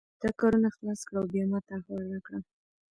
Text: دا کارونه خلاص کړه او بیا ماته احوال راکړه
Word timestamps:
دا 0.21 0.29
کارونه 0.39 0.69
خلاص 0.75 0.99
کړه 1.07 1.17
او 1.21 1.25
بیا 1.33 1.45
ماته 1.51 1.71
احوال 1.77 2.03
راکړه 2.11 2.39